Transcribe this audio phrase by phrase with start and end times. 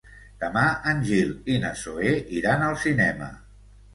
[0.43, 0.61] Demà
[0.91, 3.31] en Gil i na Zoè iran al cinema.